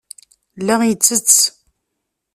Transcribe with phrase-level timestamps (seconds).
[0.65, 1.35] La ittett.